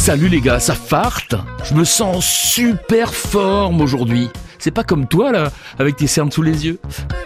[0.00, 1.34] Salut les gars, ça farte?
[1.62, 4.30] Je me sens super forme aujourd'hui.
[4.58, 6.78] C'est pas comme toi là, avec tes cernes sous les yeux?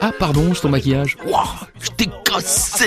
[0.00, 1.16] Ah pardon, c'est ton maquillage.
[1.26, 1.48] Waouh,
[1.80, 2.86] je t'ai cassé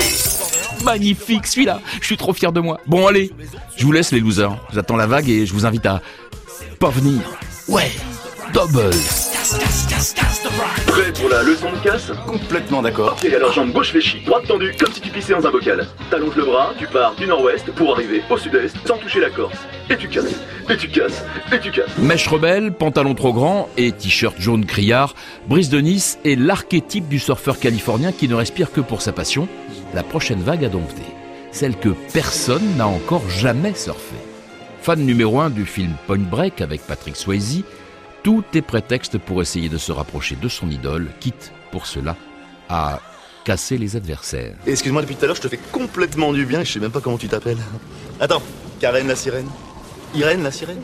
[0.86, 2.80] Magnifique celui-là, je suis trop fier de moi.
[2.88, 3.34] Bon allez,
[3.76, 4.58] je vous laisse les losers.
[4.74, 6.02] J'attends la vague et je vous invite à
[6.80, 7.20] pas venir.
[7.68, 7.92] Ouais,
[8.54, 8.90] double
[10.88, 13.16] Prêt pour la leçon de casse Complètement d'accord.
[13.24, 15.88] Et alors jambe gauche fléchie, droite tendue, comme si tu pissais dans un bocal.
[16.10, 19.58] T'allonges le bras, tu pars du nord-ouest pour arriver au sud-est sans toucher la Corse.
[19.90, 20.34] Et tu casses,
[20.70, 21.98] et tu casses, et tu casses.
[22.00, 25.14] Mèche rebelle, pantalon trop grand et t-shirt jaune criard,
[25.48, 29.48] Brise de Nice est l'archétype du surfeur californien qui ne respire que pour sa passion,
[29.94, 31.04] la prochaine vague à dompter.
[31.52, 34.16] Celle que personne n'a encore jamais surfée.
[34.82, 37.64] Fan numéro 1 du film Point Break avec Patrick Swayze,
[38.24, 42.16] tout est prétexte pour essayer de se rapprocher de son idole, quitte pour cela
[42.70, 43.00] à
[43.44, 44.56] casser les adversaires.
[44.66, 46.92] Excuse-moi, depuis tout à l'heure, je te fais complètement du bien et je sais même
[46.92, 47.58] pas comment tu t'appelles.
[48.20, 48.42] Attends,
[48.80, 49.48] Karen la sirène?
[50.16, 50.82] Irène la sirène?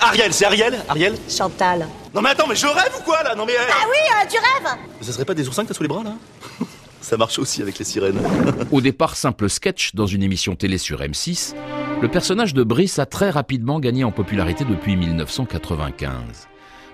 [0.00, 0.78] Ariel, c'est Ariel?
[0.88, 1.14] Ariel?
[1.28, 1.86] Chantal.
[2.14, 3.34] Non mais attends, mais je rêve ou quoi là?
[3.34, 3.52] Non mais...
[3.54, 4.74] euh, Ah oui, euh, tu rêves?
[5.02, 6.14] Ça serait pas des oursins que t'as sous les bras là?
[7.02, 8.18] Ça marche aussi avec les sirènes.
[8.72, 11.54] Au départ simple sketch dans une émission télé sur M6,
[12.00, 16.48] le personnage de Brice a très rapidement gagné en popularité depuis 1995.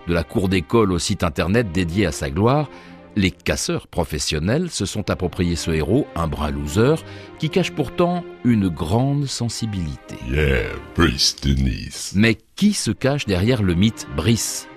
[0.06, 2.68] De la cour d'école au site internet dédié à sa gloire,
[3.16, 6.94] les casseurs professionnels se sont appropriés ce héros, un brin loser,
[7.38, 10.16] qui cache pourtant une grande sensibilité.
[10.30, 12.12] Yeah, Brice Denise.
[12.14, 14.68] Mais qui se cache derrière le mythe Brice?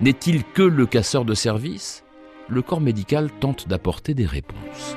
[0.00, 2.04] N'est-il que le casseur de service?
[2.48, 4.96] Le corps médical tente d'apporter des réponses.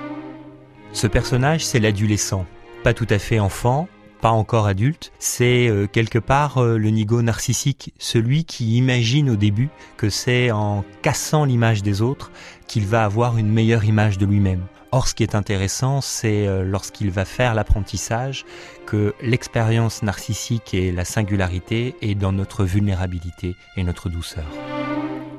[0.92, 2.46] Ce personnage, c'est l'adolescent.
[2.84, 3.88] Pas tout à fait enfant,
[4.20, 5.12] pas encore adulte.
[5.20, 10.52] C'est euh, quelque part euh, le nigo narcissique, celui qui imagine au début que c'est
[10.52, 12.32] en cassant l'image des autres
[12.68, 14.66] qu'il va avoir une meilleure image de lui-même.
[14.92, 18.46] Or, ce qui est intéressant, c'est euh, lorsqu'il va faire l'apprentissage
[18.88, 24.46] que l'expérience narcissique et la singularité est dans notre vulnérabilité et notre douceur.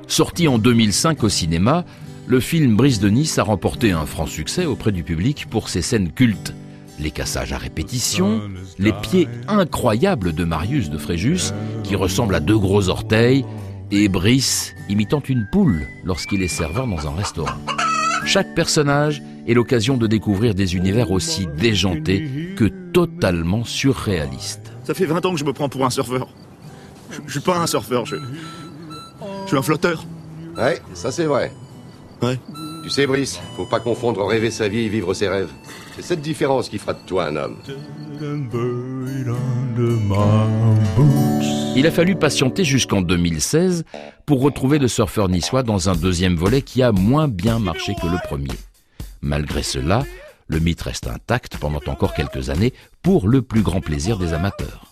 [0.07, 1.85] Sorti en 2005 au cinéma,
[2.27, 5.81] le film Brise de Nice a remporté un franc succès auprès du public pour ses
[5.81, 6.53] scènes cultes.
[7.01, 8.41] Les cassages à répétition,
[8.77, 11.51] les pieds incroyables de Marius de Fréjus,
[11.83, 13.43] qui ressemble à deux gros orteils,
[13.89, 17.57] et Brice imitant une poule lorsqu'il est serveur dans un restaurant.
[18.25, 24.71] Chaque personnage est l'occasion de découvrir des univers aussi déjantés que totalement surréalistes.
[24.83, 26.27] Ça fait 20 ans que je me prends pour un surfeur.
[27.09, 28.15] Je, je suis pas un surfeur, je...
[29.43, 30.05] Je suis un flotteur.
[30.57, 31.51] Ouais, ça c'est vrai.
[32.21, 32.39] Ouais.
[32.83, 35.51] Tu sais, Brice, faut pas confondre rêver sa vie et vivre ses rêves.
[35.95, 37.57] C'est cette différence qui fera de toi un homme.
[41.75, 43.83] Il a fallu patienter jusqu'en 2016
[44.25, 48.07] pour retrouver le surfeur niçois dans un deuxième volet qui a moins bien marché que
[48.07, 48.57] le premier.
[49.21, 50.03] Malgré cela,
[50.47, 54.87] le mythe reste intact pendant encore quelques années pour le plus grand plaisir des amateurs.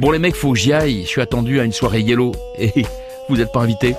[0.00, 2.32] Bon les mecs, faut que j'y aille, je suis attendu à une soirée yellow
[3.28, 3.94] vous n'êtes pas invités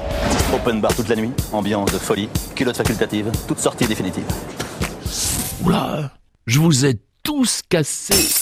[0.54, 4.26] Open bar toute la nuit, ambiance de folie, culotte facultative, toute sortie définitive.
[5.64, 6.12] Oula,
[6.46, 8.41] je vous ai tous cassés